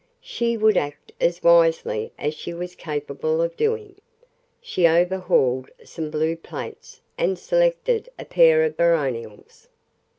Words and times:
She 0.23 0.57
would 0.57 0.77
act 0.77 1.11
as 1.21 1.43
wisely 1.43 2.11
as 2.17 2.33
she 2.33 2.55
was 2.55 2.73
capable 2.73 3.39
of 3.39 3.55
doing. 3.55 3.97
She 4.59 4.87
overhauled 4.87 5.69
some 5.83 6.09
blue 6.09 6.35
plates 6.35 6.99
and 7.19 7.37
selected 7.37 8.09
a 8.17 8.25
pair 8.25 8.63
of 8.63 8.75
"Baronials." 8.75 9.67